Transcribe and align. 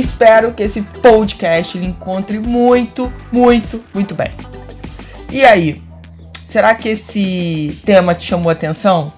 Espero 0.00 0.52
que 0.52 0.62
esse 0.62 0.82
podcast 0.82 1.78
lhe 1.78 1.86
encontre 1.86 2.38
muito, 2.38 3.12
muito, 3.30 3.84
muito 3.94 4.14
bem. 4.14 4.30
E 5.30 5.44
aí, 5.44 5.82
será 6.44 6.74
que 6.74 6.88
esse 6.88 7.80
tema 7.84 8.14
te 8.14 8.26
chamou 8.26 8.50
atenção? 8.50 9.12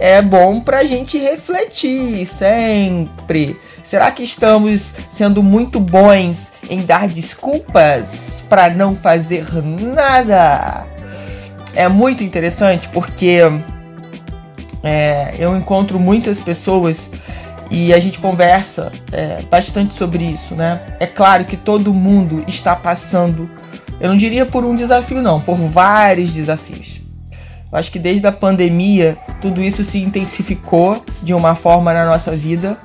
É 0.00 0.20
bom 0.20 0.60
pra 0.60 0.84
gente 0.84 1.18
refletir 1.18 2.26
sempre. 2.26 3.56
Será 3.84 4.10
que 4.10 4.22
estamos 4.22 4.92
sendo 5.10 5.42
muito 5.42 5.78
bons 5.78 6.48
em 6.68 6.80
dar 6.84 7.06
desculpas 7.06 8.42
para 8.48 8.70
não 8.74 8.96
fazer 8.96 9.46
nada? 9.54 10.86
É 11.74 11.86
muito 11.86 12.24
interessante 12.24 12.88
porque 12.88 13.40
é, 14.82 15.34
eu 15.38 15.56
encontro 15.56 15.98
muitas 16.00 16.40
pessoas 16.40 17.08
e 17.74 17.92
a 17.92 17.98
gente 17.98 18.20
conversa 18.20 18.92
é, 19.10 19.42
bastante 19.50 19.94
sobre 19.94 20.24
isso, 20.24 20.54
né? 20.54 20.80
É 21.00 21.08
claro 21.08 21.44
que 21.44 21.56
todo 21.56 21.92
mundo 21.92 22.44
está 22.46 22.76
passando, 22.76 23.50
eu 24.00 24.08
não 24.08 24.16
diria 24.16 24.46
por 24.46 24.64
um 24.64 24.76
desafio, 24.76 25.20
não, 25.20 25.40
por 25.40 25.56
vários 25.56 26.30
desafios. 26.30 27.00
Eu 27.72 27.76
acho 27.76 27.90
que 27.90 27.98
desde 27.98 28.24
a 28.28 28.30
pandemia 28.30 29.18
tudo 29.42 29.60
isso 29.60 29.82
se 29.82 29.98
intensificou 29.98 31.04
de 31.20 31.34
uma 31.34 31.56
forma 31.56 31.92
na 31.92 32.06
nossa 32.06 32.30
vida 32.30 32.78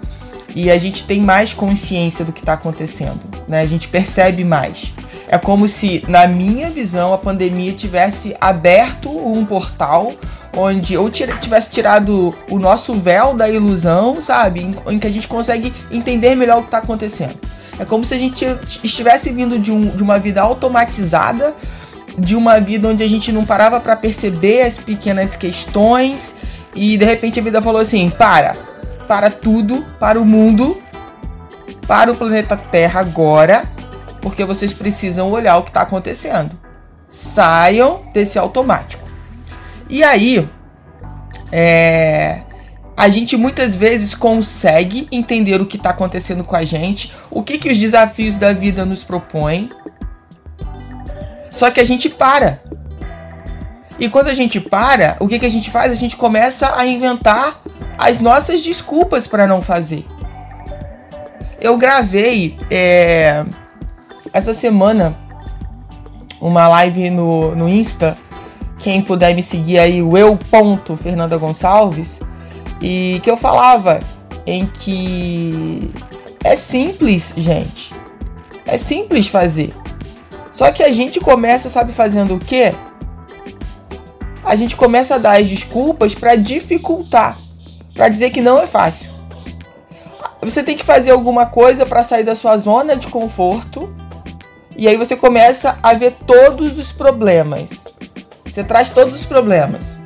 e 0.56 0.72
a 0.72 0.78
gente 0.80 1.04
tem 1.04 1.22
mais 1.22 1.54
consciência 1.54 2.26
do 2.26 2.34
que 2.34 2.40
está 2.40 2.54
acontecendo, 2.54 3.22
né? 3.48 3.62
A 3.62 3.68
gente 3.68 3.88
percebe 3.88 4.44
mais. 4.44 4.92
É 5.32 5.38
como 5.38 5.68
se, 5.68 6.04
na 6.08 6.28
minha 6.28 6.72
visão, 6.72 7.14
a 7.14 7.18
pandemia 7.18 7.72
tivesse 7.74 8.36
aberto 8.42 9.10
um 9.10 9.46
portal 9.46 10.12
onde 10.58 10.98
ou 10.98 11.08
tivesse 11.12 11.70
tirado 11.70 12.34
o 12.50 12.58
nosso 12.58 12.96
véu 12.96 13.36
da 13.36 13.48
ilusão, 13.48 14.20
sabe? 14.24 14.62
Em, 14.62 14.76
em 14.96 14.98
que 14.98 15.06
a 15.06 15.12
gente 15.12 15.28
consegue 15.28 15.72
entender 15.92 16.34
melhor 16.34 16.58
o 16.58 16.62
que 16.62 16.70
está 16.70 16.80
acontecendo. 16.80 17.36
É 17.78 17.86
como 17.86 18.04
se 18.04 18.16
a 18.16 18.18
gente 18.18 18.44
estivesse 18.84 19.30
vindo 19.30 19.60
de, 19.60 19.72
um, 19.72 19.82
de 19.82 20.02
uma 20.02 20.18
vida 20.18 20.42
automatizada, 20.42 21.56
de 22.18 22.36
uma 22.36 22.60
vida 22.60 22.88
onde 22.88 23.04
a 23.04 23.08
gente 23.08 23.32
não 23.32 23.46
parava 23.46 23.80
para 23.80 23.96
perceber 23.96 24.64
as 24.64 24.80
pequenas 24.80 25.36
questões 25.36 26.34
e 26.76 26.98
de 26.98 27.06
repente 27.06 27.40
a 27.40 27.44
vida 27.44 27.62
falou 27.62 27.80
assim: 27.80 28.10
para, 28.10 28.56
para 29.08 29.30
tudo, 29.30 29.86
para 30.00 30.20
o 30.20 30.26
mundo, 30.26 30.82
para 31.88 32.12
o 32.12 32.16
planeta 32.16 32.58
Terra 32.58 33.00
agora 33.00 33.78
porque 34.22 34.46
vocês 34.46 34.74
precisam 34.74 35.32
olhar 35.32 35.58
o 35.58 35.64
que 35.64 35.70
está 35.70 35.82
acontecendo. 35.82 36.58
Saiam 37.08 38.04
desse 38.14 38.38
automático. 38.38 39.08
E 39.90 40.04
aí, 40.04 40.48
é, 41.52 42.42
a 42.96 43.10
gente 43.10 43.36
muitas 43.38 43.76
vezes 43.76 44.14
consegue 44.14 45.08
entender 45.12 45.62
o 45.62 45.66
que 45.66 45.78
está 45.78 45.92
acontecendo 45.92 46.44
com 46.44 46.56
a 46.56 46.64
gente, 46.64 47.14
o 47.32 47.42
que, 47.42 47.58
que 47.58 47.70
os 47.70 47.78
desafios 47.78 48.36
da 48.36 48.54
vida 48.54 48.86
nos 48.86 49.04
propõem. 49.04 49.70
Só 51.50 51.72
que 51.72 51.80
a 51.80 51.86
gente 51.86 52.10
para. 52.10 52.62
E 54.00 54.08
quando 54.08 54.28
a 54.28 54.34
gente 54.34 54.60
para, 54.60 55.18
o 55.20 55.28
que, 55.28 55.40
que 55.40 55.46
a 55.46 55.52
gente 55.52 55.72
faz? 55.72 55.92
A 55.92 55.96
gente 55.96 56.16
começa 56.16 56.78
a 56.78 56.86
inventar 56.86 57.62
as 57.98 58.20
nossas 58.20 58.62
desculpas 58.62 59.28
para 59.28 59.48
não 59.48 59.62
fazer. 59.62 60.06
Eu 61.60 61.78
gravei 61.78 62.58
é, 62.72 63.44
essa 64.34 64.54
semana 64.54 65.18
uma 66.40 66.68
live 66.68 67.10
no, 67.10 67.56
no 67.56 67.68
Insta. 67.68 68.18
Quem 68.78 69.02
puder 69.02 69.36
me 69.36 69.44
seguir 69.44 69.78
aí, 69.78 70.02
o 70.02 70.18
eu 70.18 70.38
ponto 70.38 70.96
Fernanda 70.96 71.38
Gonçalves, 71.38 72.20
e 72.82 73.20
que 73.22 73.30
eu 73.30 73.36
falava 73.36 74.00
em 74.46 74.66
que 74.68 75.92
é 76.44 76.56
simples, 76.56 77.34
gente. 77.36 77.94
É 78.66 78.78
simples 78.78 79.28
fazer. 79.28 79.74
Só 80.52 80.72
que 80.72 80.82
a 80.82 80.92
gente 80.94 81.20
começa, 81.20 81.70
sabe, 81.70 81.92
fazendo 81.92 82.36
o 82.36 82.40
quê? 82.40 82.74
A 84.46 84.56
gente 84.56 84.76
começa 84.76 85.16
a 85.16 85.18
dar 85.18 85.40
as 85.40 85.48
desculpas 85.48 86.16
para 86.16 86.36
dificultar, 86.36 87.38
para 87.94 88.08
dizer 88.08 88.30
que 88.30 88.42
não 88.42 88.60
é 88.60 88.68
fácil. 88.68 89.10
Você 90.42 90.64
tem 90.64 90.78
que 90.78 90.86
fazer 90.86 91.12
alguma 91.12 91.46
coisa 91.46 91.86
para 91.86 92.02
sair 92.02 92.24
da 92.24 92.36
sua 92.36 92.58
zona 92.58 92.96
de 92.96 93.08
conforto 93.08 93.94
e 94.80 94.88
aí 94.88 94.96
você 94.96 95.18
começa 95.18 95.78
a 95.84 95.94
ver 95.94 96.16
todos 96.26 96.78
os 96.78 96.90
problemas. 96.90 97.72
Você 98.46 98.64
traz 98.64 98.90
todos 98.90 99.14
os 99.14 99.26
problemas. 99.26 99.98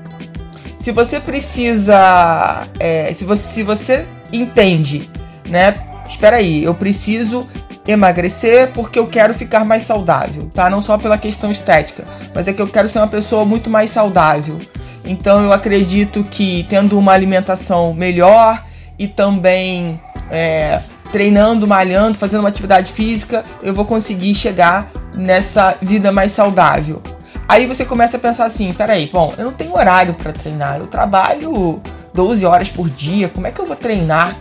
Se 0.79 0.91
você 0.91 1.19
precisa. 1.19 2.67
É, 2.79 3.13
se, 3.13 3.23
você, 3.23 3.47
se 3.53 3.62
você 3.62 4.07
entende, 4.33 5.07
né? 5.47 5.75
Espera 6.09 6.38
aí, 6.38 6.63
eu 6.63 6.73
preciso 6.73 7.47
emagrecer 7.88 8.72
porque 8.72 8.97
eu 8.97 9.06
quero 9.06 9.35
ficar 9.35 9.63
mais 9.63 9.83
saudável, 9.83 10.50
tá? 10.51 10.72
Não 10.72 10.81
só 10.81 10.97
pela 10.97 11.19
questão 11.19 11.51
estética, 11.51 12.03
mas 12.33 12.47
é 12.47 12.53
que 12.53 12.62
eu 12.62 12.67
quero 12.67 12.89
ser 12.89 12.97
uma 12.97 13.07
pessoa 13.07 13.45
muito 13.45 13.69
mais 13.69 13.91
saudável. 13.91 14.59
Então 15.06 15.44
eu 15.44 15.53
acredito 15.53 16.23
que 16.23 16.66
tendo 16.67 16.97
uma 16.97 17.12
alimentação 17.12 17.94
melhor 17.94 18.66
e 18.97 19.07
também 19.07 20.01
é, 20.31 20.81
treinando, 21.13 21.68
malhando, 21.68 22.18
fazendo 22.18 22.40
uma 22.40 22.50
atividade 22.50 22.91
física, 22.91 23.44
eu 23.62 23.72
vou 23.72 23.85
conseguir 23.85 24.34
chegar 24.34 24.91
nessa 25.13 25.78
vida 25.79 26.12
mais 26.12 26.31
saudável. 26.31 27.03
Aí 27.47 27.68
você 27.68 27.85
começa 27.85 28.18
a 28.18 28.19
pensar 28.19 28.46
assim: 28.46 28.74
peraí, 28.74 29.12
bom, 29.13 29.31
eu 29.38 29.46
não 29.46 29.53
tenho 29.53 29.75
horário 29.75 30.16
para 30.16 30.34
treinar, 30.34 30.79
eu 30.79 30.88
trabalho 30.88 31.79
12 32.16 32.44
horas 32.47 32.69
por 32.69 32.90
dia, 32.90 33.29
como 33.29 33.46
é 33.46 33.51
que 33.51 33.62
eu 33.62 33.66
vou 33.66 33.75
treinar? 33.75 34.35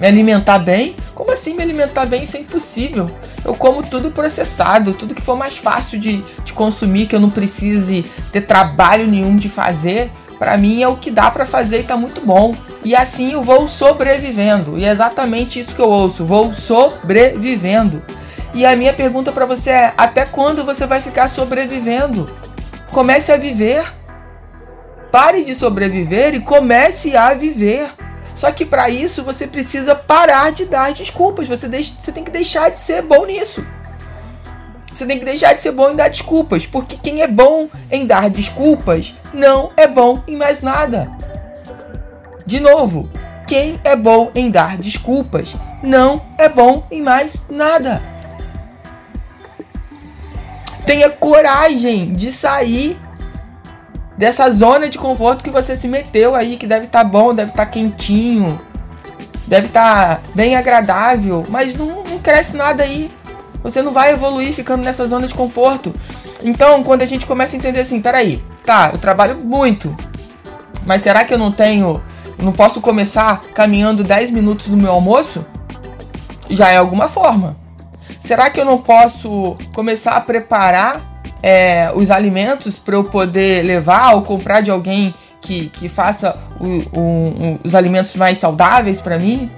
Me 0.00 0.06
alimentar 0.06 0.58
bem? 0.58 0.96
Como 1.14 1.30
assim 1.30 1.54
me 1.54 1.62
alimentar 1.62 2.06
bem? 2.06 2.22
Isso 2.22 2.36
é 2.36 2.40
impossível. 2.40 3.10
Eu 3.44 3.54
como 3.54 3.82
tudo 3.82 4.10
processado, 4.10 4.94
tudo 4.94 5.14
que 5.14 5.22
for 5.22 5.36
mais 5.36 5.56
fácil 5.56 5.98
de, 5.98 6.22
de 6.44 6.52
consumir, 6.54 7.06
que 7.06 7.14
eu 7.14 7.20
não 7.20 7.30
precise 7.30 8.04
ter 8.32 8.42
trabalho 8.42 9.06
nenhum 9.06 9.36
de 9.36 9.48
fazer, 9.48 10.10
para 10.38 10.56
mim 10.56 10.82
é 10.82 10.88
o 10.88 10.96
que 10.96 11.10
dá 11.10 11.30
para 11.30 11.46
fazer 11.46 11.80
e 11.80 11.84
tá 11.84 11.96
muito 11.96 12.20
bom. 12.20 12.54
E 12.86 12.94
assim 12.94 13.32
eu 13.32 13.42
vou 13.42 13.66
sobrevivendo. 13.66 14.78
E 14.78 14.84
é 14.84 14.92
exatamente 14.92 15.58
isso 15.58 15.74
que 15.74 15.80
eu 15.80 15.90
ouço, 15.90 16.24
vou 16.24 16.54
sobrevivendo. 16.54 18.00
E 18.54 18.64
a 18.64 18.76
minha 18.76 18.92
pergunta 18.92 19.32
para 19.32 19.44
você 19.44 19.70
é: 19.70 19.94
até 19.98 20.24
quando 20.24 20.62
você 20.62 20.86
vai 20.86 21.00
ficar 21.00 21.28
sobrevivendo? 21.28 22.28
Comece 22.92 23.32
a 23.32 23.36
viver. 23.36 23.92
Pare 25.10 25.42
de 25.42 25.52
sobreviver 25.52 26.36
e 26.36 26.40
comece 26.40 27.16
a 27.16 27.34
viver. 27.34 27.90
Só 28.36 28.52
que 28.52 28.64
para 28.64 28.88
isso 28.88 29.24
você 29.24 29.48
precisa 29.48 29.96
parar 29.96 30.52
de 30.52 30.64
dar 30.64 30.92
desculpas. 30.92 31.48
Você, 31.48 31.66
deixa, 31.66 31.92
você 31.98 32.12
tem 32.12 32.22
que 32.22 32.30
deixar 32.30 32.70
de 32.70 32.78
ser 32.78 33.02
bom 33.02 33.26
nisso. 33.26 33.66
Você 34.92 35.04
tem 35.04 35.18
que 35.18 35.24
deixar 35.24 35.54
de 35.54 35.60
ser 35.60 35.72
bom 35.72 35.90
em 35.90 35.96
dar 35.96 36.08
desculpas, 36.08 36.64
porque 36.64 36.96
quem 36.96 37.20
é 37.20 37.26
bom 37.26 37.68
em 37.90 38.06
dar 38.06 38.30
desculpas 38.30 39.12
não 39.34 39.72
é 39.76 39.88
bom 39.88 40.22
em 40.28 40.36
mais 40.36 40.62
nada. 40.62 41.10
De 42.46 42.60
novo, 42.60 43.10
quem 43.46 43.80
é 43.84 43.96
bom 43.96 44.30
em 44.34 44.50
dar 44.50 44.76
desculpas 44.76 45.56
não 45.82 46.22
é 46.38 46.48
bom 46.48 46.86
em 46.90 47.02
mais 47.02 47.42
nada. 47.50 48.02
Tenha 50.86 51.10
coragem 51.10 52.14
de 52.14 52.30
sair 52.30 52.96
dessa 54.16 54.50
zona 54.50 54.88
de 54.88 54.98
conforto 54.98 55.42
que 55.44 55.50
você 55.50 55.76
se 55.76 55.88
meteu 55.88 56.34
aí, 56.34 56.56
que 56.56 56.66
deve 56.66 56.86
estar 56.86 57.02
tá 57.02 57.04
bom, 57.04 57.34
deve 57.34 57.50
estar 57.50 57.66
tá 57.66 57.70
quentinho, 57.70 58.56
deve 59.46 59.66
estar 59.66 60.16
tá 60.16 60.22
bem 60.34 60.56
agradável, 60.56 61.42
mas 61.48 61.74
não, 61.74 62.04
não 62.04 62.18
cresce 62.18 62.56
nada 62.56 62.84
aí. 62.84 63.10
Você 63.62 63.82
não 63.82 63.92
vai 63.92 64.12
evoluir 64.12 64.52
ficando 64.52 64.84
nessa 64.84 65.06
zona 65.08 65.26
de 65.26 65.34
conforto. 65.34 65.92
Então, 66.42 66.84
quando 66.84 67.02
a 67.02 67.06
gente 67.06 67.26
começa 67.26 67.56
a 67.56 67.58
entender 67.58 67.80
assim, 67.80 68.00
peraí, 68.00 68.42
tá, 68.64 68.90
eu 68.92 68.98
trabalho 68.98 69.44
muito, 69.44 69.94
mas 70.84 71.02
será 71.02 71.24
que 71.24 71.34
eu 71.34 71.38
não 71.38 71.50
tenho, 71.50 72.00
não 72.38 72.52
posso 72.52 72.80
começar 72.80 73.42
caminhando 73.54 74.04
10 74.04 74.30
minutos 74.30 74.68
no 74.68 74.76
meu 74.76 74.92
almoço? 74.92 75.44
Já 76.50 76.70
é 76.70 76.76
alguma 76.76 77.08
forma. 77.08 77.56
Será 78.20 78.50
que 78.50 78.60
eu 78.60 78.64
não 78.64 78.78
posso 78.78 79.56
começar 79.74 80.12
a 80.12 80.20
preparar 80.20 81.20
é, 81.42 81.90
os 81.94 82.10
alimentos 82.10 82.78
para 82.78 82.96
eu 82.96 83.04
poder 83.04 83.64
levar 83.64 84.14
ou 84.14 84.22
comprar 84.22 84.60
de 84.60 84.70
alguém 84.70 85.14
que, 85.40 85.68
que 85.68 85.88
faça 85.88 86.36
o, 86.60 86.66
o, 86.66 87.00
o, 87.00 87.60
os 87.64 87.74
alimentos 87.74 88.16
mais 88.16 88.38
saudáveis 88.38 89.00
para 89.00 89.18
mim? 89.18 89.50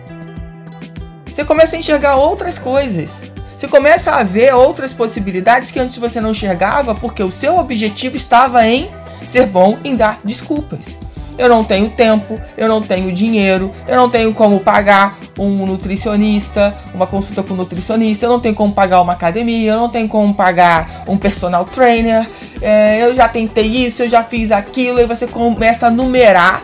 Você 1.26 1.44
começa 1.44 1.76
a 1.76 1.78
enxergar 1.78 2.16
outras 2.16 2.58
coisas. 2.58 3.22
Você 3.56 3.66
começa 3.66 4.14
a 4.14 4.22
ver 4.22 4.54
outras 4.54 4.92
possibilidades 4.92 5.70
que 5.70 5.80
antes 5.80 5.98
você 5.98 6.20
não 6.20 6.30
enxergava 6.30 6.94
porque 6.94 7.22
o 7.22 7.32
seu 7.32 7.58
objetivo 7.58 8.16
estava 8.16 8.64
em 8.66 8.90
ser 9.26 9.46
bom 9.46 9.78
em 9.84 9.96
dar 9.96 10.20
desculpas. 10.24 11.07
Eu 11.38 11.48
não 11.48 11.62
tenho 11.62 11.88
tempo, 11.90 12.38
eu 12.56 12.66
não 12.66 12.82
tenho 12.82 13.12
dinheiro, 13.12 13.72
eu 13.86 13.96
não 13.96 14.10
tenho 14.10 14.34
como 14.34 14.58
pagar 14.58 15.16
um 15.38 15.64
nutricionista, 15.64 16.76
uma 16.92 17.06
consulta 17.06 17.44
com 17.44 17.54
um 17.54 17.56
nutricionista, 17.56 18.26
eu 18.26 18.30
não 18.30 18.40
tenho 18.40 18.56
como 18.56 18.74
pagar 18.74 19.00
uma 19.00 19.12
academia, 19.12 19.72
eu 19.72 19.78
não 19.78 19.88
tenho 19.88 20.08
como 20.08 20.34
pagar 20.34 21.04
um 21.06 21.16
personal 21.16 21.64
trainer, 21.64 22.28
é, 22.60 23.00
eu 23.00 23.14
já 23.14 23.28
tentei 23.28 23.66
isso, 23.66 24.02
eu 24.02 24.08
já 24.08 24.24
fiz 24.24 24.50
aquilo, 24.50 24.98
e 24.98 25.06
você 25.06 25.28
começa 25.28 25.86
a 25.86 25.90
numerar, 25.90 26.62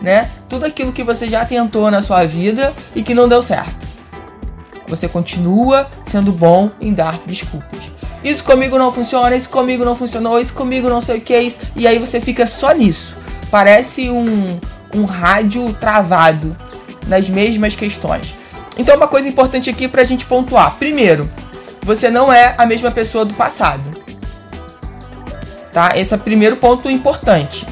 né? 0.00 0.30
Tudo 0.48 0.64
aquilo 0.64 0.90
que 0.90 1.04
você 1.04 1.28
já 1.28 1.44
tentou 1.44 1.90
na 1.90 2.00
sua 2.00 2.24
vida 2.24 2.72
e 2.96 3.02
que 3.02 3.12
não 3.12 3.28
deu 3.28 3.42
certo. 3.42 3.84
Você 4.88 5.06
continua 5.06 5.88
sendo 6.06 6.32
bom 6.32 6.70
em 6.80 6.94
dar 6.94 7.18
desculpas. 7.26 7.80
Isso 8.22 8.42
comigo 8.42 8.78
não 8.78 8.90
funciona, 8.90 9.36
isso 9.36 9.50
comigo 9.50 9.84
não 9.84 9.94
funcionou, 9.94 10.40
isso 10.40 10.54
comigo 10.54 10.88
não 10.88 11.02
sei 11.02 11.18
o 11.18 11.20
que 11.20 11.34
é 11.34 11.42
isso. 11.42 11.60
E 11.76 11.86
aí 11.86 11.98
você 11.98 12.22
fica 12.22 12.46
só 12.46 12.72
nisso. 12.72 13.14
Parece 13.50 14.10
um, 14.10 14.58
um 14.94 15.04
rádio 15.04 15.72
travado 15.74 16.52
nas 17.06 17.28
mesmas 17.28 17.76
questões. 17.76 18.34
Então, 18.76 18.96
uma 18.96 19.08
coisa 19.08 19.28
importante 19.28 19.70
aqui 19.70 19.86
para 19.86 20.02
a 20.02 20.04
gente 20.04 20.24
pontuar: 20.24 20.76
primeiro, 20.76 21.30
você 21.82 22.10
não 22.10 22.32
é 22.32 22.54
a 22.58 22.66
mesma 22.66 22.90
pessoa 22.90 23.24
do 23.24 23.34
passado. 23.34 23.82
Tá? 25.72 25.96
Esse 25.96 26.14
é 26.14 26.16
o 26.16 26.20
primeiro 26.20 26.56
ponto 26.56 26.88
importante. 26.90 27.66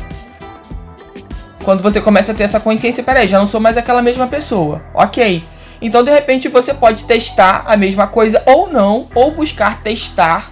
Quando 1.65 1.83
você 1.83 2.01
começa 2.01 2.33
a 2.33 2.35
ter 2.35 2.43
essa 2.43 2.59
consciência, 2.59 3.05
peraí, 3.05 3.29
já 3.29 3.39
não 3.39 3.47
sou 3.47 3.61
mais 3.61 3.77
aquela 3.77 4.03
mesma 4.03 4.27
pessoa. 4.27 4.83
Ok. 4.93 5.45
Então, 5.81 6.03
de 6.03 6.11
repente, 6.11 6.49
você 6.49 6.75
pode 6.75 7.05
testar 7.05 7.65
a 7.67 7.77
mesma 7.77 8.07
coisa 8.07 8.43
ou 8.47 8.71
não, 8.71 9.09
ou 9.15 9.33
buscar 9.33 9.83
testar 9.83 10.51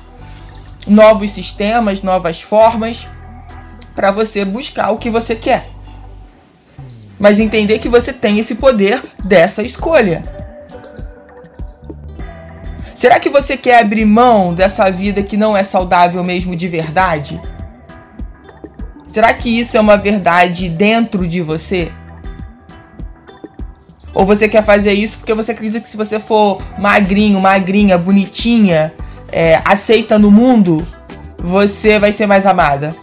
novos 0.87 1.31
sistemas, 1.33 2.03
novas 2.03 2.41
formas 2.41 3.07
para 4.01 4.11
você 4.11 4.47
buscar 4.47 4.93
o 4.93 4.97
que 4.97 5.11
você 5.11 5.37
quer. 5.37 5.69
Mas 7.19 7.39
entender 7.39 7.79
que 7.81 7.89
você 7.89 8.15
tem 8.15 8.39
esse 8.39 8.55
poder 8.55 9.03
dessa 9.23 9.63
escolha. 9.63 10.23
Será 12.95 13.21
que 13.21 13.29
você 13.29 13.59
quer 13.59 13.79
abrir 13.79 14.07
mão 14.07 14.55
dessa 14.55 14.91
vida 14.91 15.23
que 15.23 15.37
não 15.37 15.55
é 15.55 15.63
saudável 15.63 16.25
mesmo 16.25 16.57
de 16.57 16.67
verdade? 16.67 17.39
Será 19.07 19.35
que 19.35 19.61
isso 19.61 19.77
é 19.77 19.81
uma 19.81 19.99
verdade 19.99 20.71
dentro 20.71 21.29
de 21.29 21.43
você? 21.43 21.93
Ou 24.15 24.25
você 24.25 24.49
quer 24.49 24.65
fazer 24.65 24.95
isso 24.95 25.19
porque 25.19 25.35
você 25.35 25.53
acredita 25.53 25.79
que 25.79 25.89
se 25.91 25.97
você 25.99 26.19
for 26.19 26.63
magrinho, 26.79 27.39
magrinha, 27.39 27.99
bonitinha, 27.99 28.95
é, 29.31 29.61
aceita 29.63 30.19
no 30.19 30.31
mundo, 30.31 30.83
você 31.37 31.99
vai 31.99 32.13
ser 32.13 32.27
mais 32.27 32.47
amada? 32.47 32.97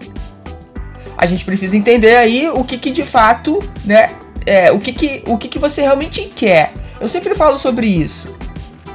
A 1.17 1.25
gente 1.25 1.43
precisa 1.43 1.75
entender 1.75 2.15
aí 2.15 2.47
o 2.49 2.63
que, 2.63 2.77
que 2.77 2.91
de 2.91 3.03
fato, 3.03 3.63
né? 3.83 4.11
É, 4.45 4.71
o 4.71 4.79
que, 4.79 4.93
que, 4.93 5.23
o 5.25 5.37
que, 5.37 5.47
que 5.47 5.59
você 5.59 5.81
realmente 5.81 6.21
quer. 6.35 6.73
Eu 7.01 7.07
sempre 7.07 7.33
falo 7.33 7.57
sobre 7.57 7.87
isso. 7.87 8.37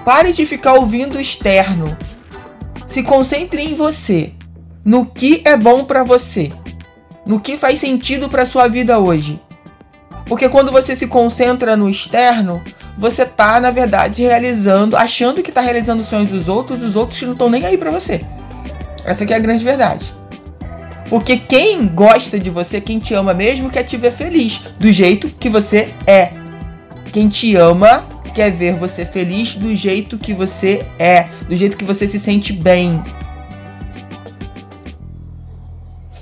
Pare 0.04 0.32
de 0.32 0.46
ficar 0.46 0.74
ouvindo 0.74 1.16
o 1.16 1.20
externo. 1.20 1.96
Se 2.86 3.02
concentre 3.02 3.62
em 3.62 3.74
você. 3.74 4.32
No 4.84 5.04
que 5.04 5.42
é 5.44 5.56
bom 5.56 5.84
para 5.84 6.04
você. 6.04 6.50
No 7.26 7.40
que 7.40 7.56
faz 7.56 7.78
sentido 7.78 8.28
para 8.28 8.46
sua 8.46 8.68
vida 8.68 8.98
hoje. 8.98 9.40
Porque 10.26 10.48
quando 10.48 10.72
você 10.72 10.96
se 10.96 11.06
concentra 11.06 11.76
no 11.76 11.90
externo, 11.90 12.62
você 12.96 13.25
tá, 13.25 13.60
na 13.60 13.70
verdade, 13.70 14.22
realizando, 14.22 14.96
achando 14.96 15.42
que 15.42 15.52
tá 15.52 15.60
realizando 15.60 16.02
os 16.02 16.08
sonhos 16.08 16.30
dos 16.30 16.48
outros, 16.48 16.82
os 16.82 16.96
outros 16.96 17.20
não 17.22 17.32
estão 17.32 17.50
nem 17.50 17.64
aí 17.64 17.76
para 17.76 17.90
você. 17.90 18.25
Essa 19.04 19.25
é 19.25 19.34
a 19.34 19.38
grande 19.38 19.64
verdade. 19.64 20.12
Porque 21.12 21.37
quem 21.37 21.87
gosta 21.88 22.41
de 22.41 22.49
você, 22.49 22.81
quem 22.81 22.99
te 22.99 23.12
ama 23.12 23.35
mesmo, 23.35 23.69
quer 23.69 23.82
te 23.82 23.99
ver 23.99 24.12
feliz 24.12 24.62
do 24.79 24.91
jeito 24.91 25.29
que 25.29 25.50
você 25.50 25.91
é. 26.06 26.31
Quem 27.12 27.29
te 27.29 27.55
ama 27.55 28.06
quer 28.35 28.50
ver 28.50 28.76
você 28.76 29.05
feliz 29.05 29.55
do 29.55 29.75
jeito 29.75 30.17
que 30.17 30.32
você 30.32 30.87
é, 30.99 31.25
do 31.47 31.55
jeito 31.55 31.76
que 31.76 31.85
você 31.85 32.09
se 32.09 32.19
sente 32.19 32.50
bem. 32.50 33.03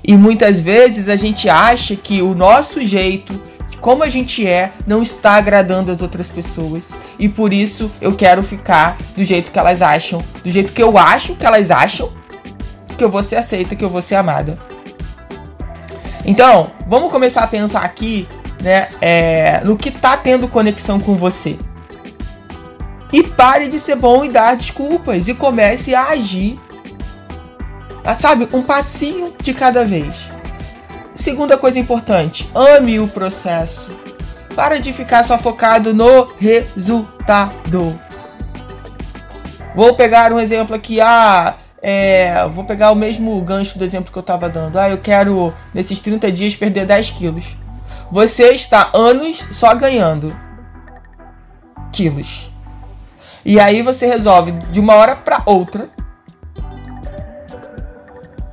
E 0.03 0.17
muitas 0.17 0.59
vezes 0.59 1.07
a 1.07 1.15
gente 1.15 1.47
acha 1.47 1.95
que 1.95 2.21
o 2.21 2.35
nosso 2.35 2.85
jeito, 2.85 3.41
como 3.79 4.03
a 4.03 4.09
gente 4.09 4.45
é, 4.45 4.73
não 4.85 5.01
está 5.01 5.35
agradando 5.35 5.89
as 5.89 6.01
outras 6.01 6.27
pessoas. 6.27 6.89
E 7.17 7.29
por 7.29 7.53
isso 7.53 7.89
eu 8.01 8.13
quero 8.13 8.43
ficar 8.43 8.97
do 9.15 9.23
jeito 9.23 9.53
que 9.53 9.57
elas 9.57 9.81
acham, 9.81 10.21
do 10.43 10.51
jeito 10.51 10.73
que 10.73 10.83
eu 10.83 10.97
acho 10.97 11.33
que 11.35 11.45
elas 11.45 11.71
acham 11.71 12.11
que 12.97 13.05
eu 13.05 13.09
vou 13.09 13.23
ser 13.23 13.37
aceita, 13.37 13.73
que 13.73 13.85
eu 13.85 13.89
vou 13.89 14.01
ser 14.01 14.15
amada. 14.15 14.59
Então, 16.25 16.71
vamos 16.87 17.11
começar 17.11 17.43
a 17.43 17.47
pensar 17.47 17.81
aqui, 17.81 18.27
né, 18.61 18.87
é, 19.01 19.61
no 19.63 19.75
que 19.75 19.91
tá 19.91 20.15
tendo 20.17 20.47
conexão 20.47 20.99
com 20.99 21.15
você. 21.15 21.57
E 23.11 23.23
pare 23.23 23.67
de 23.67 23.79
ser 23.79 23.95
bom 23.95 24.23
e 24.23 24.29
dar 24.29 24.55
desculpas 24.55 25.27
e 25.27 25.33
comece 25.33 25.93
a 25.93 26.09
agir. 26.09 26.59
Ah, 28.03 28.15
sabe, 28.15 28.47
um 28.53 28.61
passinho 28.61 29.33
de 29.41 29.53
cada 29.53 29.83
vez. 29.83 30.29
Segunda 31.13 31.57
coisa 31.57 31.77
importante, 31.77 32.49
ame 32.55 32.99
o 32.99 33.07
processo. 33.07 33.87
Para 34.55 34.79
de 34.79 34.91
ficar 34.91 35.23
só 35.25 35.37
focado 35.37 35.93
no 35.93 36.27
resultado. 36.39 37.99
Vou 39.75 39.95
pegar 39.95 40.33
um 40.33 40.39
exemplo 40.39 40.75
aqui. 40.75 40.99
Ah, 40.99 41.55
é, 41.81 42.47
vou 42.47 42.63
pegar 42.63 42.91
o 42.91 42.95
mesmo 42.95 43.41
gancho 43.41 43.79
do 43.79 43.83
exemplo 43.83 44.11
que 44.11 44.17
eu 44.17 44.21
estava 44.21 44.47
dando. 44.47 44.77
Ah, 44.77 44.89
eu 44.89 44.99
quero, 44.99 45.53
nesses 45.73 45.99
30 45.99 46.31
dias, 46.31 46.55
perder 46.55 46.85
10 46.85 47.09
quilos. 47.11 47.45
Você 48.11 48.51
está 48.51 48.91
anos 48.93 49.43
só 49.51 49.73
ganhando 49.73 50.35
quilos. 51.91 52.51
E 53.43 53.59
aí 53.59 53.81
você 53.81 54.05
resolve 54.05 54.51
de 54.51 54.79
uma 54.79 54.93
hora 54.93 55.15
para 55.15 55.41
outra. 55.45 55.89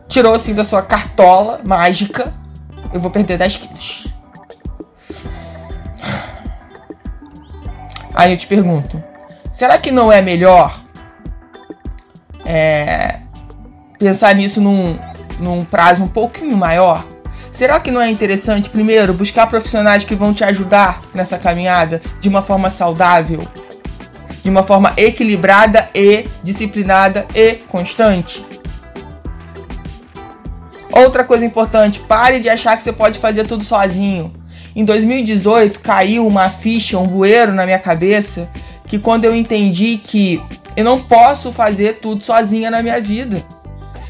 Tirou 0.08 0.35
assim 0.35 0.54
da 0.54 0.64
sua 0.64 0.80
cartola 0.80 1.61
mágica. 1.62 2.32
Eu 2.94 3.00
vou 3.00 3.11
perder 3.11 3.37
10 3.37 3.56
quilos. 3.58 4.06
Aí 8.14 8.32
eu 8.32 8.38
te 8.38 8.47
pergunto: 8.47 9.02
será 9.52 9.76
que 9.76 9.90
não 9.90 10.11
é 10.11 10.23
melhor 10.23 10.88
é, 12.49 13.17
pensar 13.99 14.35
nisso 14.35 14.59
num, 14.59 14.99
num 15.38 15.67
prazo 15.67 16.02
um 16.02 16.09
pouquinho 16.09 16.57
maior? 16.57 17.05
Será 17.52 17.78
que 17.78 17.90
não 17.90 18.00
é 18.00 18.09
interessante, 18.09 18.71
primeiro, 18.71 19.12
buscar 19.12 19.47
profissionais 19.49 20.05
que 20.05 20.14
vão 20.14 20.33
te 20.33 20.43
ajudar 20.45 21.02
nessa 21.12 21.37
caminhada 21.37 22.00
de 22.21 22.28
uma 22.28 22.40
forma 22.40 22.71
saudável, 22.71 23.47
de 24.43 24.49
uma 24.49 24.62
forma 24.62 24.95
equilibrada 24.97 25.90
e 25.95 26.25
disciplinada 26.43 27.26
e 27.35 27.55
constante? 27.69 28.43
Outra 30.90 31.25
coisa 31.25 31.45
importante, 31.45 32.00
pare 32.00 32.40
de 32.40 32.49
achar 32.49 32.76
que 32.76 32.83
você 32.83 32.93
pode 32.93 33.19
fazer 33.19 33.47
tudo 33.47 33.62
sozinho. 33.62 34.33
Em 34.75 34.85
2018 34.85 35.81
caiu 35.81 36.26
uma 36.26 36.49
ficha, 36.49 36.99
um 36.99 37.07
bueiro 37.07 37.52
na 37.52 37.67
minha 37.67 37.78
cabeça, 37.78 38.49
que 38.87 38.99
quando 38.99 39.25
eu 39.25 39.35
entendi 39.35 39.99
que 39.99 40.40
eu 40.78 40.85
não 40.85 41.00
posso 41.00 41.50
fazer 41.50 41.94
tudo 41.94 42.23
sozinha 42.23 42.70
na 42.70 42.85
minha 42.85 43.00
vida. 43.00 43.42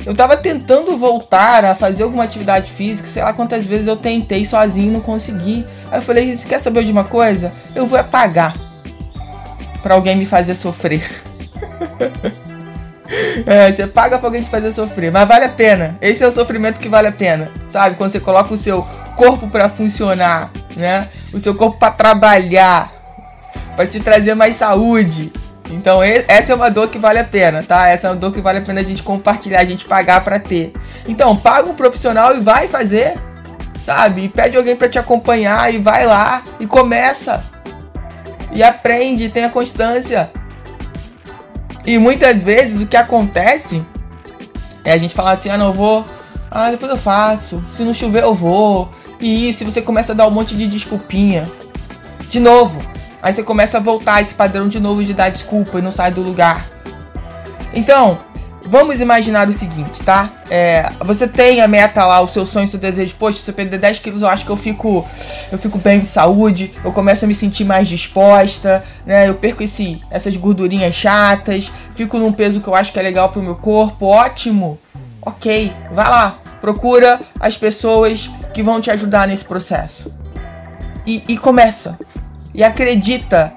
Eu 0.04 0.14
tava 0.14 0.36
tentando 0.36 0.98
voltar 0.98 1.64
a 1.64 1.74
fazer 1.74 2.02
alguma 2.02 2.24
atividade 2.24 2.70
física, 2.70 3.08
sei 3.08 3.22
lá 3.22 3.32
quantas 3.32 3.64
vezes 3.64 3.86
eu 3.86 3.96
tentei 3.96 4.44
sozinho 4.44 4.88
e 4.88 4.90
não 4.90 5.00
consegui. 5.00 5.64
Aí 5.90 5.96
eu 5.96 6.02
falei, 6.02 6.36
você 6.36 6.46
quer 6.46 6.60
saber 6.60 6.84
de 6.84 6.92
uma 6.92 7.04
coisa? 7.04 7.54
Eu 7.74 7.86
vou 7.86 7.98
é 7.98 8.02
pagar 8.02 8.54
para 9.82 9.94
alguém 9.94 10.14
me 10.14 10.26
fazer 10.26 10.54
sofrer. 10.54 11.10
é, 13.46 13.72
você 13.72 13.86
paga 13.86 14.18
pra 14.18 14.28
alguém 14.28 14.42
te 14.42 14.50
fazer 14.50 14.70
sofrer, 14.70 15.10
mas 15.10 15.26
vale 15.26 15.46
a 15.46 15.50
pena. 15.50 15.96
Esse 16.02 16.22
é 16.22 16.28
o 16.28 16.32
sofrimento 16.32 16.78
que 16.78 16.88
vale 16.90 17.08
a 17.08 17.12
pena, 17.12 17.50
sabe? 17.66 17.96
Quando 17.96 18.10
você 18.10 18.20
coloca 18.20 18.52
o 18.52 18.58
seu 18.58 18.86
corpo 19.16 19.48
para 19.48 19.70
funcionar, 19.70 20.50
né? 20.76 21.08
O 21.32 21.40
seu 21.40 21.54
corpo 21.54 21.78
para 21.78 21.92
trabalhar, 21.92 22.92
para 23.74 23.86
te 23.86 24.00
trazer 24.00 24.34
mais 24.34 24.56
saúde, 24.56 25.32
então 25.70 26.02
essa 26.02 26.52
é 26.52 26.54
uma 26.54 26.70
dor 26.70 26.88
que 26.88 26.98
vale 26.98 27.18
a 27.18 27.24
pena, 27.24 27.62
tá? 27.62 27.88
Essa 27.88 28.08
é 28.08 28.10
uma 28.10 28.16
dor 28.16 28.32
que 28.32 28.40
vale 28.40 28.58
a 28.58 28.62
pena 28.62 28.80
a 28.80 28.84
gente 28.84 29.02
compartilhar, 29.02 29.60
a 29.60 29.64
gente 29.64 29.84
pagar 29.84 30.24
para 30.24 30.38
ter. 30.38 30.72
Então 31.06 31.36
paga 31.36 31.68
um 31.68 31.74
profissional 31.74 32.36
e 32.36 32.40
vai 32.40 32.68
fazer, 32.68 33.14
sabe? 33.84 34.24
E 34.24 34.28
pede 34.28 34.56
alguém 34.56 34.76
para 34.76 34.88
te 34.88 34.98
acompanhar 34.98 35.72
e 35.72 35.78
vai 35.78 36.06
lá 36.06 36.42
e 36.58 36.66
começa. 36.66 37.44
E 38.52 38.62
aprende, 38.62 39.28
tenha 39.28 39.50
constância. 39.50 40.30
E 41.84 41.98
muitas 41.98 42.42
vezes 42.42 42.82
o 42.82 42.86
que 42.86 42.96
acontece 42.96 43.82
é 44.84 44.92
a 44.92 44.98
gente 44.98 45.14
falar 45.14 45.32
assim, 45.32 45.50
ah 45.50 45.58
não 45.58 45.72
vou, 45.72 46.04
ah 46.50 46.70
depois 46.70 46.90
eu 46.90 46.96
faço, 46.96 47.62
se 47.68 47.82
não 47.84 47.92
chover 47.92 48.22
eu 48.22 48.34
vou. 48.34 48.90
E 49.20 49.48
isso, 49.50 49.64
você 49.64 49.82
começa 49.82 50.12
a 50.12 50.14
dar 50.14 50.26
um 50.26 50.30
monte 50.30 50.54
de 50.54 50.66
desculpinha. 50.66 51.44
De 52.30 52.38
novo, 52.38 52.78
Aí 53.22 53.32
você 53.32 53.42
começa 53.42 53.78
a 53.78 53.80
voltar 53.80 54.14
a 54.14 54.20
esse 54.20 54.34
padrão 54.34 54.68
de 54.68 54.78
novo 54.78 55.04
de 55.04 55.12
dar 55.12 55.30
desculpa 55.30 55.78
e 55.78 55.82
não 55.82 55.92
sai 55.92 56.10
do 56.10 56.22
lugar. 56.22 56.66
Então, 57.74 58.18
vamos 58.68 59.00
imaginar 59.00 59.48
o 59.48 59.52
seguinte, 59.52 60.02
tá? 60.02 60.30
É, 60.50 60.90
você 61.00 61.26
tem 61.26 61.60
a 61.60 61.68
meta 61.68 62.04
lá, 62.04 62.20
o 62.20 62.28
seu 62.28 62.46
sonho, 62.46 62.66
o 62.66 62.70
seu 62.70 62.78
desejo. 62.78 63.14
Poxa, 63.18 63.38
se 63.38 63.50
eu 63.50 63.54
perder 63.54 63.78
10 63.78 63.98
quilos, 63.98 64.22
eu 64.22 64.28
acho 64.28 64.44
que 64.44 64.50
eu 64.50 64.56
fico, 64.56 65.06
eu 65.50 65.58
fico 65.58 65.78
bem 65.78 66.00
de 66.00 66.08
saúde, 66.08 66.74
eu 66.84 66.92
começo 66.92 67.24
a 67.24 67.28
me 67.28 67.34
sentir 67.34 67.64
mais 67.64 67.88
disposta, 67.88 68.84
né? 69.04 69.28
Eu 69.28 69.34
perco 69.34 69.62
esse, 69.62 70.00
essas 70.10 70.36
gordurinhas 70.36 70.94
chatas, 70.94 71.72
fico 71.94 72.18
num 72.18 72.32
peso 72.32 72.60
que 72.60 72.68
eu 72.68 72.74
acho 72.74 72.92
que 72.92 72.98
é 72.98 73.02
legal 73.02 73.30
pro 73.30 73.42
meu 73.42 73.56
corpo. 73.56 74.06
Ótimo! 74.06 74.78
Ok, 75.20 75.72
vai 75.92 76.08
lá, 76.08 76.38
procura 76.60 77.20
as 77.40 77.56
pessoas 77.56 78.30
que 78.54 78.62
vão 78.62 78.80
te 78.80 78.90
ajudar 78.90 79.26
nesse 79.26 79.44
processo. 79.44 80.12
E, 81.06 81.22
e 81.28 81.36
começa. 81.36 81.98
E 82.58 82.64
acredita. 82.64 83.52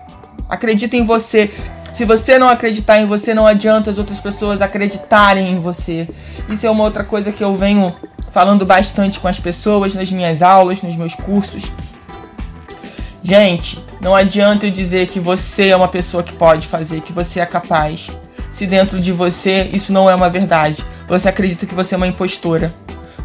Acredita 0.48 0.96
em 0.96 1.04
você. 1.04 1.50
Se 1.92 2.06
você 2.06 2.38
não 2.38 2.48
acreditar 2.48 3.00
em 3.00 3.08
você, 3.08 3.34
não 3.34 3.48
adianta 3.48 3.90
as 3.90 3.98
outras 3.98 4.20
pessoas 4.20 4.62
acreditarem 4.62 5.52
em 5.52 5.60
você. 5.60 6.08
Isso 6.48 6.68
é 6.68 6.70
uma 6.70 6.84
outra 6.84 7.04
coisa 7.04 7.32
que 7.32 7.44
eu 7.44 7.56
venho 7.56 7.92
falando 8.30 8.64
bastante 8.64 9.20
com 9.20 9.28
as 9.28 9.40
pessoas 9.40 9.96
nas 9.96 10.12
minhas 10.12 10.44
aulas, 10.44 10.84
nos 10.84 10.96
meus 10.96 11.16
cursos. 11.16 11.72
Gente, 13.24 13.84
não 14.00 14.16
adianta 14.16 14.68
eu 14.68 14.72
dizer 14.72 15.08
que 15.08 15.20
você 15.20 15.70
é 15.70 15.76
uma 15.76 15.88
pessoa 15.88 16.22
que 16.22 16.34
pode 16.34 16.68
fazer, 16.68 17.02
que 17.02 17.12
você 17.12 17.40
é 17.40 17.46
capaz. 17.48 18.12
Se 18.52 18.68
dentro 18.68 19.00
de 19.00 19.12
você 19.12 19.68
isso 19.74 19.92
não 19.92 20.08
é 20.08 20.14
uma 20.14 20.30
verdade. 20.30 20.86
Você 21.08 21.28
acredita 21.28 21.66
que 21.66 21.74
você 21.74 21.96
é 21.96 21.98
uma 21.98 22.08
impostora. 22.08 22.72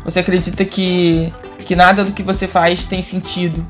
Você 0.07 0.21
acredita 0.21 0.65
que, 0.65 1.31
que 1.67 1.77
nada 1.77 2.03
do 2.03 2.13
que 2.13 2.23
você 2.23 2.49
faz 2.49 2.85
tem 2.85 3.05
sentido. 3.05 3.63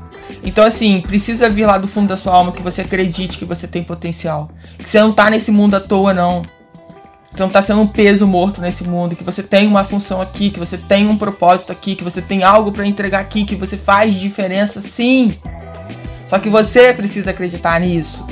Então, 0.43 0.63
assim, 0.63 1.01
precisa 1.01 1.49
vir 1.49 1.65
lá 1.65 1.77
do 1.77 1.87
fundo 1.87 2.07
da 2.07 2.17
sua 2.17 2.33
alma 2.33 2.51
que 2.51 2.61
você 2.61 2.81
acredite 2.81 3.37
que 3.37 3.45
você 3.45 3.67
tem 3.67 3.83
potencial. 3.83 4.49
Que 4.77 4.89
você 4.89 4.99
não 4.99 5.11
tá 5.11 5.29
nesse 5.29 5.51
mundo 5.51 5.75
à 5.75 5.79
toa, 5.79 6.13
não. 6.13 6.43
Você 7.29 7.43
não 7.43 7.49
tá 7.49 7.61
sendo 7.61 7.81
um 7.81 7.87
peso 7.87 8.25
morto 8.25 8.61
nesse 8.61 8.83
mundo, 8.83 9.15
que 9.15 9.23
você 9.23 9.43
tem 9.43 9.67
uma 9.67 9.83
função 9.83 10.21
aqui, 10.21 10.49
que 10.49 10.59
você 10.59 10.77
tem 10.77 11.07
um 11.07 11.17
propósito 11.17 11.71
aqui, 11.71 11.95
que 11.95 12.03
você 12.03 12.21
tem 12.21 12.43
algo 12.43 12.71
para 12.71 12.85
entregar 12.85 13.19
aqui, 13.19 13.43
que 13.43 13.55
você 13.55 13.77
faz 13.77 14.15
diferença, 14.15 14.81
sim. 14.81 15.37
Só 16.25 16.39
que 16.39 16.49
você 16.49 16.93
precisa 16.93 17.31
acreditar 17.31 17.79
nisso. 17.79 18.25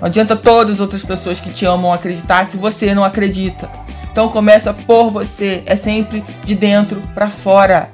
Não 0.00 0.06
adianta 0.06 0.36
todas 0.36 0.74
as 0.74 0.80
outras 0.80 1.02
pessoas 1.02 1.40
que 1.40 1.50
te 1.50 1.64
amam 1.66 1.92
acreditar 1.92 2.46
se 2.46 2.56
você 2.56 2.94
não 2.94 3.04
acredita. 3.04 3.68
Então 4.10 4.28
começa 4.28 4.72
por 4.72 5.10
você, 5.10 5.62
é 5.66 5.76
sempre 5.76 6.24
de 6.42 6.54
dentro 6.54 7.02
para 7.14 7.28
fora. 7.28 7.90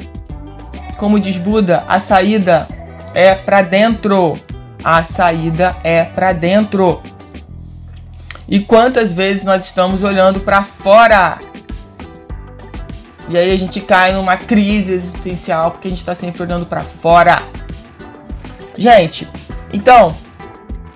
Como 0.99 1.19
diz 1.19 1.37
Buda, 1.37 1.85
a 1.89 1.99
saída 1.99 2.69
é 3.15 3.35
para 3.35 3.63
dentro. 3.63 4.39
A 4.85 5.05
saída 5.05 5.77
é 5.85 6.05
para 6.05 6.33
dentro. 6.33 7.01
E 8.49 8.61
quantas 8.61 9.13
vezes 9.13 9.45
nós 9.45 9.65
estamos 9.65 10.03
olhando 10.03 10.41
para 10.41 10.63
fora? 10.63 11.39
E 13.29 13.39
aí 13.39 13.53
a 13.53 13.57
gente 13.57 13.81
cai 13.81 14.13
numa 14.13 14.37
crise 14.37 14.93
existencial 14.93 15.71
porque 15.71 15.89
a 15.89 15.91
gente 15.91 16.01
está 16.01 16.15
sempre 16.15 16.43
olhando 16.43 16.67
para 16.67 16.83
fora. 16.83 17.43
Gente, 18.77 19.29
então, 19.73 20.15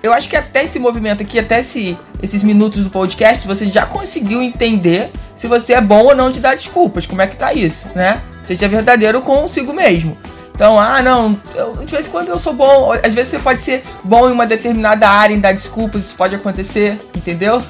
eu 0.03 0.13
acho 0.13 0.29
que 0.29 0.35
até 0.35 0.63
esse 0.63 0.77
movimento 0.77 1.23
aqui, 1.23 1.39
até 1.39 1.61
esse, 1.61 1.97
esses 2.21 2.43
minutos 2.43 2.83
do 2.83 2.89
podcast, 2.89 3.47
você 3.47 3.65
já 3.67 3.85
conseguiu 3.85 4.41
entender 4.41 5.11
se 5.35 5.47
você 5.47 5.73
é 5.73 5.81
bom 5.81 6.05
ou 6.05 6.15
não 6.15 6.29
de 6.29 6.39
dar 6.39 6.55
desculpas. 6.55 7.05
Como 7.05 7.21
é 7.21 7.27
que 7.27 7.37
tá 7.37 7.53
isso, 7.53 7.87
né? 7.95 8.21
Seja 8.43 8.67
verdadeiro 8.67 9.21
consigo 9.21 9.73
mesmo. 9.73 10.17
Então, 10.57 10.79
ah, 10.79 11.03
não, 11.03 11.39
eu, 11.53 11.75
de 11.85 11.91
vez 11.93 12.07
em 12.07 12.09
quando 12.09 12.29
eu 12.29 12.39
sou 12.39 12.51
bom. 12.51 12.91
Às 12.91 13.13
vezes 13.13 13.29
você 13.29 13.37
pode 13.37 13.61
ser 13.61 13.83
bom 14.03 14.27
em 14.27 14.31
uma 14.31 14.47
determinada 14.47 15.07
área, 15.07 15.31
em 15.31 15.39
dar 15.39 15.53
desculpas, 15.53 16.05
isso 16.05 16.15
pode 16.15 16.33
acontecer, 16.33 16.99
entendeu? 17.15 17.61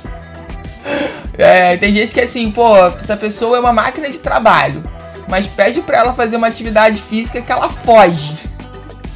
É, 1.38 1.76
tem 1.76 1.94
gente 1.94 2.14
que 2.14 2.22
é 2.22 2.24
assim, 2.24 2.50
pô, 2.50 2.78
essa 2.88 3.18
pessoa 3.18 3.58
é 3.58 3.60
uma 3.60 3.74
máquina 3.74 4.10
de 4.10 4.18
trabalho, 4.20 4.90
mas 5.28 5.46
pede 5.46 5.82
pra 5.82 5.98
ela 5.98 6.14
fazer 6.14 6.38
uma 6.38 6.48
atividade 6.48 7.02
física 7.02 7.42
que 7.42 7.52
ela 7.52 7.70
foge. 7.70 8.38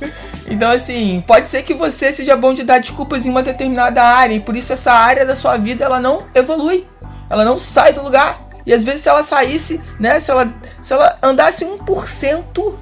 Então, 0.50 0.70
assim, 0.70 1.24
pode 1.25 1.48
ser 1.48 1.63
que 1.63 1.74
você 1.74 2.12
seja 2.12 2.36
bom 2.36 2.54
de 2.54 2.66
dar 2.66 2.80
desculpas 2.80 3.25
em 3.25 3.30
uma 3.30 3.42
determinada 3.42 4.04
área, 4.04 4.36
e 4.36 4.40
por 4.42 4.54
isso 4.54 4.74
essa 4.74 4.92
área 4.92 5.25
da 5.25 5.34
sua 5.34 5.56
vida 5.56 5.86
ela 5.86 5.98
não 5.98 6.25
evolui, 6.36 6.86
ela 7.30 7.46
não 7.46 7.58
sai 7.58 7.94
do 7.94 8.04
lugar. 8.04 8.50
E 8.66 8.74
às 8.74 8.84
vezes, 8.84 9.01
se 9.01 9.08
ela 9.08 9.24
saísse, 9.24 9.80
né, 9.98 10.20
se 10.20 10.30
ela, 10.30 10.54
se 10.82 10.92
ela 10.92 11.18
andasse 11.24 11.63
1% 11.63 12.74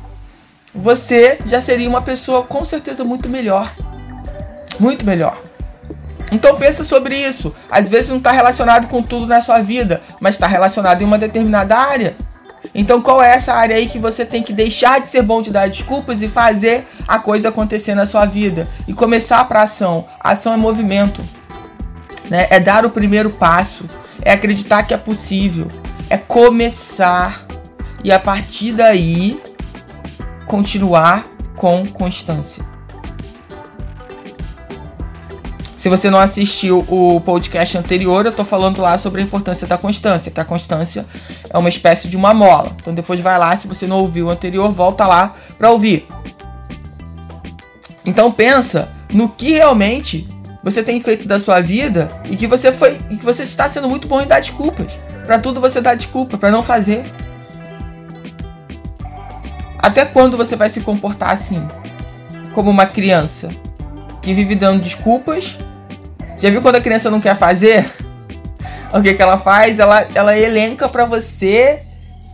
você 0.73 1.39
já 1.45 1.59
seria 1.59 1.89
uma 1.89 2.01
pessoa 2.01 2.43
com 2.43 2.63
certeza 2.63 3.03
muito 3.03 3.27
melhor. 3.27 3.73
Muito 4.79 5.05
melhor. 5.05 5.41
Então 6.31 6.55
pensa 6.57 6.83
sobre 6.83 7.15
isso. 7.15 7.53
Às 7.71 7.89
vezes 7.89 8.09
não 8.09 8.17
está 8.17 8.31
relacionado 8.31 8.87
com 8.87 9.01
tudo 9.01 9.25
na 9.25 9.41
sua 9.41 9.59
vida, 9.59 10.01
mas 10.19 10.35
está 10.35 10.47
relacionado 10.47 11.01
em 11.01 11.05
uma 11.05 11.17
determinada 11.17 11.75
área. 11.75 12.15
Então 12.73 13.01
qual 13.01 13.21
é 13.21 13.33
essa 13.33 13.53
área 13.53 13.75
aí 13.75 13.87
que 13.87 13.97
você 13.97 14.23
tem 14.23 14.43
que 14.43 14.53
deixar 14.53 14.99
de 15.01 15.07
ser 15.07 15.21
bom 15.21 15.41
de 15.41 15.49
dar 15.49 15.67
desculpas 15.69 16.21
e 16.21 16.27
fazer 16.27 16.85
a 17.07 17.17
coisa 17.17 17.49
acontecer 17.49 17.95
na 17.95 18.05
sua 18.05 18.25
vida 18.25 18.67
e 18.87 18.93
começar 18.93 19.43
para 19.45 19.63
ação. 19.63 20.05
Ação 20.19 20.53
é 20.53 20.57
movimento, 20.57 21.23
né? 22.29 22.47
É 22.49 22.59
dar 22.59 22.85
o 22.85 22.89
primeiro 22.89 23.29
passo, 23.29 23.85
é 24.21 24.33
acreditar 24.33 24.83
que 24.83 24.93
é 24.93 24.97
possível, 24.97 25.67
é 26.09 26.17
começar 26.17 27.45
e 28.03 28.11
a 28.11 28.19
partir 28.19 28.73
daí 28.73 29.41
continuar 30.49 31.25
com 31.55 31.85
constância. 31.85 32.65
Se 35.77 35.87
você 35.87 36.09
não 36.09 36.19
assistiu 36.19 36.83
o 36.89 37.21
podcast 37.21 37.77
anterior, 37.77 38.25
eu 38.25 38.31
tô 38.31 38.43
falando 38.43 38.81
lá 38.81 38.97
sobre 38.97 39.21
a 39.21 39.23
importância 39.23 39.67
da 39.67 39.77
constância, 39.77 40.31
que 40.31 40.39
a 40.39 40.43
constância 40.43 41.05
é 41.47 41.57
uma 41.57 41.69
espécie 41.69 42.07
de 42.07 42.17
uma 42.17 42.33
mola. 42.33 42.75
Então 42.81 42.93
depois 42.95 43.19
vai 43.21 43.37
lá, 43.37 43.55
se 43.55 43.67
você 43.67 43.85
não 43.85 43.99
ouviu 43.99 44.25
o 44.25 44.29
anterior, 44.29 44.71
volta 44.71 45.05
lá 45.05 45.35
para 45.57 45.69
ouvir. 45.69 46.07
Então 48.03 48.31
pensa 48.31 48.89
no 49.13 49.29
que 49.29 49.53
realmente 49.53 50.27
você 50.63 50.81
tem 50.81 50.99
feito 50.99 51.27
da 51.27 51.39
sua 51.39 51.61
vida 51.61 52.09
e 52.29 52.35
que 52.35 52.47
você 52.47 52.71
foi 52.71 52.99
e 53.11 53.17
que 53.17 53.23
você 53.23 53.43
está 53.43 53.69
sendo 53.69 53.87
muito 53.87 54.07
bom 54.07 54.19
em 54.19 54.27
dar 54.27 54.39
desculpas. 54.39 54.91
Para 55.23 55.37
tudo 55.37 55.61
você 55.61 55.79
dá 55.79 55.93
desculpa, 55.93 56.39
para 56.39 56.49
não 56.49 56.63
fazer. 56.63 57.03
Até 59.81 60.05
quando 60.05 60.35
você 60.35 60.55
vai 60.55 60.69
se 60.69 60.81
comportar 60.81 61.31
assim? 61.31 61.65
Como 62.53 62.69
uma 62.69 62.85
criança 62.85 63.49
que 64.21 64.33
vive 64.33 64.53
dando 64.53 64.83
desculpas. 64.83 65.57
Já 66.37 66.49
viu 66.49 66.61
quando 66.61 66.75
a 66.75 66.81
criança 66.81 67.09
não 67.09 67.21
quer 67.21 67.35
fazer? 67.35 67.89
O 68.91 69.03
que, 69.03 69.13
que 69.13 69.21
ela 69.21 69.37
faz? 69.37 69.77
Ela, 69.77 70.07
ela 70.15 70.35
elenca 70.35 70.89
para 70.89 71.05
você, 71.05 71.83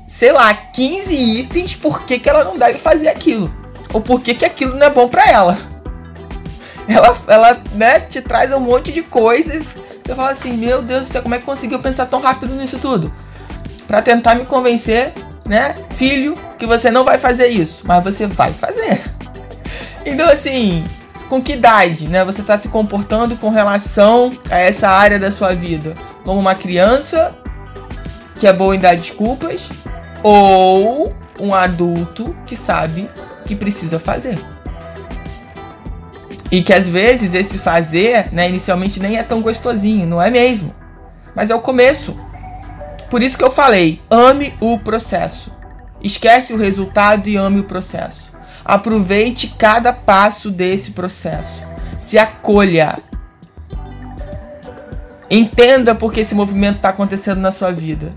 sei 0.07 0.31
lá, 0.31 0.53
15 0.53 1.13
itens 1.13 1.75
por 1.75 2.03
que, 2.03 2.17
que 2.17 2.29
ela 2.29 2.45
não 2.45 2.57
deve 2.57 2.77
fazer 2.77 3.09
aquilo. 3.09 3.53
Ou 3.91 3.99
por 3.99 4.21
que, 4.21 4.33
que 4.33 4.45
aquilo 4.45 4.73
não 4.77 4.87
é 4.87 4.89
bom 4.89 5.09
para 5.09 5.29
ela. 5.29 5.57
Ela, 6.87 7.17
ela 7.27 7.61
né, 7.73 7.99
te 7.99 8.21
traz 8.21 8.53
um 8.53 8.59
monte 8.61 8.91
de 8.93 9.01
coisas. 9.01 9.75
Você 10.01 10.15
fala 10.15 10.31
assim, 10.31 10.53
meu 10.53 10.81
Deus 10.81 11.07
do 11.07 11.11
céu, 11.11 11.23
como 11.23 11.33
é 11.33 11.39
que 11.39 11.43
conseguiu 11.43 11.79
pensar 11.79 12.05
tão 12.05 12.21
rápido 12.21 12.55
nisso 12.55 12.77
tudo? 12.77 13.11
Para 13.87 14.01
tentar 14.03 14.35
me 14.35 14.45
convencer 14.45 15.11
né? 15.45 15.75
Filho, 15.95 16.33
que 16.57 16.65
você 16.65 16.89
não 16.89 17.03
vai 17.03 17.17
fazer 17.17 17.47
isso, 17.47 17.83
mas 17.85 18.03
você 18.03 18.27
vai 18.27 18.53
fazer. 18.53 19.01
Então, 20.07 20.29
assim, 20.29 20.85
com 21.27 21.41
que 21.41 21.53
idade, 21.53 22.07
né? 22.07 22.23
Você 22.23 22.41
está 22.41 22.57
se 22.59 22.67
comportando 22.67 23.35
com 23.35 23.49
relação 23.49 24.31
a 24.51 24.57
essa 24.59 24.87
área 24.87 25.17
da 25.17 25.31
sua 25.31 25.55
vida? 25.55 25.95
Como 26.23 26.39
uma 26.39 26.53
criança 26.53 27.31
que 28.39 28.45
é 28.45 28.53
boa 28.53 28.75
em 28.75 28.79
dar 28.79 28.95
desculpas 28.95 29.67
ou 30.21 31.11
um 31.39 31.55
adulto 31.55 32.35
que 32.45 32.55
sabe 32.55 33.09
que 33.45 33.55
precisa 33.55 33.97
fazer? 33.97 34.37
E 36.51 36.61
que 36.61 36.71
às 36.71 36.87
vezes 36.87 37.33
esse 37.33 37.57
fazer, 37.57 38.31
né, 38.31 38.47
inicialmente 38.47 38.99
nem 38.99 39.17
é 39.17 39.23
tão 39.23 39.41
gostosinho, 39.41 40.05
não 40.05 40.21
é 40.21 40.29
mesmo? 40.29 40.73
Mas 41.33 41.49
é 41.49 41.55
o 41.55 41.59
começo. 41.59 42.15
Por 43.09 43.21
isso 43.21 43.37
que 43.37 43.43
eu 43.43 43.51
falei, 43.51 44.01
ame 44.09 44.53
o 44.59 44.79
processo. 44.79 45.51
Esquece 46.01 46.53
o 46.53 46.57
resultado 46.57 47.27
e 47.27 47.35
ame 47.35 47.59
o 47.59 47.63
processo. 47.63 48.33
Aproveite 48.63 49.47
cada 49.47 49.93
passo 49.93 50.49
desse 50.49 50.91
processo. 50.91 51.63
Se 51.97 52.17
acolha. 52.17 52.99
Entenda 55.29 55.95
por 55.95 56.13
que 56.13 56.19
esse 56.19 56.35
movimento 56.35 56.77
está 56.77 56.89
acontecendo 56.89 57.39
na 57.39 57.51
sua 57.51 57.71
vida. 57.71 58.13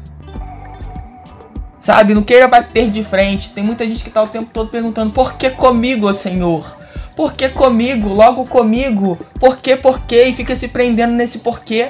Sabe, 1.80 2.12
não 2.12 2.22
queira 2.22 2.46
bater 2.46 2.90
de 2.90 3.02
frente. 3.02 3.50
Tem 3.50 3.64
muita 3.64 3.86
gente 3.86 4.02
que 4.02 4.10
está 4.10 4.22
o 4.22 4.28
tempo 4.28 4.50
todo 4.52 4.68
perguntando: 4.68 5.12
por 5.12 5.34
que 5.34 5.48
comigo, 5.48 6.12
Senhor? 6.12 6.76
Por 7.16 7.32
que 7.32 7.48
comigo? 7.48 8.10
Logo 8.10 8.44
comigo? 8.44 9.18
Por 9.40 9.56
que, 9.56 9.74
por 9.74 10.00
quê? 10.02 10.24
E 10.24 10.32
fica 10.32 10.54
se 10.54 10.68
prendendo 10.68 11.14
nesse 11.14 11.38
porquê. 11.38 11.88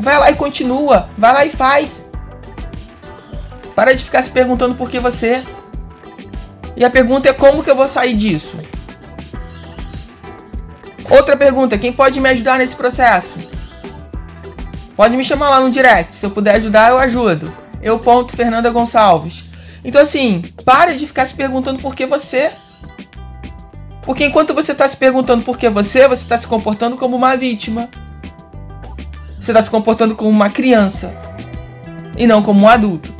Vai 0.00 0.18
lá 0.18 0.30
e 0.30 0.34
continua. 0.34 1.10
Vai 1.18 1.32
lá 1.34 1.44
e 1.44 1.50
faz. 1.50 2.05
Para 3.76 3.94
de 3.94 4.02
ficar 4.02 4.22
se 4.22 4.30
perguntando 4.30 4.74
por 4.74 4.90
que 4.90 4.98
você. 4.98 5.44
E 6.74 6.82
a 6.82 6.88
pergunta 6.88 7.28
é 7.28 7.32
como 7.34 7.62
que 7.62 7.70
eu 7.70 7.76
vou 7.76 7.86
sair 7.86 8.16
disso? 8.16 8.56
Outra 11.10 11.36
pergunta: 11.36 11.76
quem 11.76 11.92
pode 11.92 12.18
me 12.18 12.28
ajudar 12.30 12.58
nesse 12.58 12.74
processo? 12.74 13.38
Pode 14.96 15.14
me 15.14 15.22
chamar 15.22 15.50
lá 15.50 15.60
no 15.60 15.70
direct. 15.70 16.16
Se 16.16 16.24
eu 16.24 16.30
puder 16.30 16.54
ajudar, 16.54 16.90
eu 16.90 16.98
ajudo. 16.98 17.54
Eu 17.82 17.98
ponto 17.98 18.34
Fernanda 18.34 18.70
Gonçalves. 18.70 19.44
Então 19.84 20.00
assim, 20.00 20.42
pare 20.64 20.94
de 20.94 21.06
ficar 21.06 21.26
se 21.26 21.34
perguntando 21.34 21.78
por 21.78 21.94
que 21.94 22.06
você. 22.06 22.50
Porque 24.00 24.24
enquanto 24.24 24.54
você 24.54 24.72
está 24.72 24.88
se 24.88 24.96
perguntando 24.96 25.44
por 25.44 25.58
que 25.58 25.68
você, 25.68 26.08
você 26.08 26.22
está 26.22 26.38
se 26.38 26.46
comportando 26.46 26.96
como 26.96 27.14
uma 27.14 27.36
vítima. 27.36 27.90
Você 29.38 29.50
está 29.50 29.62
se 29.62 29.68
comportando 29.68 30.14
como 30.16 30.30
uma 30.30 30.48
criança 30.48 31.14
e 32.16 32.26
não 32.26 32.42
como 32.42 32.62
um 32.62 32.68
adulto. 32.68 33.15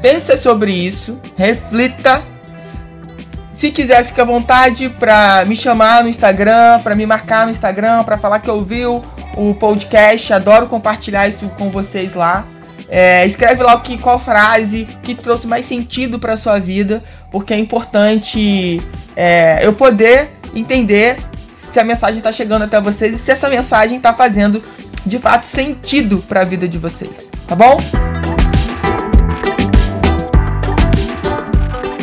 Pense 0.00 0.36
sobre 0.38 0.70
isso, 0.72 1.18
reflita. 1.36 2.22
Se 3.52 3.70
quiser, 3.70 4.04
fique 4.04 4.20
à 4.20 4.24
vontade 4.24 4.90
para 4.90 5.44
me 5.46 5.56
chamar 5.56 6.02
no 6.02 6.10
Instagram, 6.10 6.80
para 6.82 6.94
me 6.94 7.06
marcar 7.06 7.46
no 7.46 7.50
Instagram, 7.50 8.04
para 8.04 8.18
falar 8.18 8.40
que 8.40 8.50
ouviu 8.50 9.02
o 9.34 9.54
podcast. 9.54 10.32
Adoro 10.32 10.66
compartilhar 10.66 11.26
isso 11.26 11.48
com 11.56 11.70
vocês 11.70 12.14
lá. 12.14 12.46
É, 12.88 13.26
escreve 13.26 13.62
lá 13.62 13.74
o 13.74 13.80
que, 13.80 13.98
qual 13.98 14.18
frase 14.18 14.86
que 15.02 15.14
trouxe 15.14 15.46
mais 15.46 15.66
sentido 15.66 16.18
para 16.18 16.36
sua 16.36 16.58
vida, 16.58 17.02
porque 17.30 17.52
é 17.52 17.58
importante 17.58 18.80
é, 19.16 19.58
eu 19.62 19.72
poder 19.72 20.30
entender 20.54 21.16
se 21.50 21.80
a 21.80 21.84
mensagem 21.84 22.18
está 22.18 22.32
chegando 22.32 22.62
até 22.62 22.80
vocês 22.80 23.14
e 23.14 23.18
se 23.18 23.30
essa 23.30 23.48
mensagem 23.48 23.96
está 23.96 24.14
fazendo 24.14 24.62
de 25.04 25.18
fato 25.18 25.46
sentido 25.46 26.18
para 26.28 26.42
a 26.42 26.44
vida 26.44 26.68
de 26.68 26.78
vocês, 26.78 27.28
tá 27.46 27.56
bom? 27.56 27.76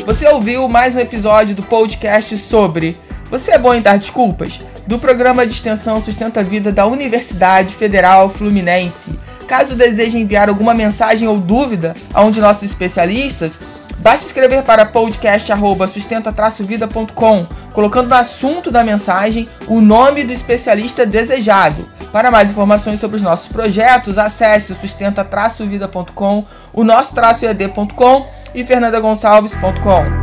Você 0.05 0.27
ouviu 0.27 0.67
mais 0.67 0.93
um 0.97 0.99
episódio 0.99 1.55
do 1.55 1.63
podcast 1.63 2.37
sobre 2.37 2.97
Você 3.31 3.51
é 3.51 3.57
bom 3.57 3.73
em 3.73 3.81
dar 3.81 3.97
desculpas? 3.97 4.59
Do 4.85 4.99
programa 4.99 5.47
de 5.47 5.53
extensão 5.53 6.03
Sustenta 6.03 6.41
a 6.41 6.43
Vida 6.43 6.73
da 6.73 6.85
Universidade 6.85 7.73
Federal 7.73 8.29
Fluminense. 8.29 9.17
Caso 9.47 9.75
deseje 9.75 10.17
enviar 10.17 10.49
alguma 10.49 10.73
mensagem 10.73 11.25
ou 11.25 11.39
dúvida 11.39 11.95
a 12.13 12.21
um 12.21 12.31
de 12.31 12.41
nossos 12.41 12.63
especialistas, 12.63 13.57
basta 14.03 14.25
escrever 14.25 14.63
para 14.63 14.85
podcast@sustenta-vida.com, 14.85 17.47
colocando 17.71 18.09
no 18.09 18.15
assunto 18.15 18.69
da 18.69 18.83
mensagem 18.83 19.47
o 19.65 19.79
nome 19.79 20.25
do 20.25 20.33
especialista 20.33 21.05
desejado. 21.05 21.89
Para 22.11 22.29
mais 22.29 22.51
informações 22.51 22.99
sobre 22.99 23.15
os 23.15 23.23
nossos 23.23 23.47
projetos, 23.47 24.17
acesse 24.19 24.73
o 24.73 24.75
sustenta-vida.com, 24.75 26.45
o 26.73 26.83
nosso-ed.com 26.83 28.27
e 28.53 28.61
fernandagonçalves.com. 28.63 30.22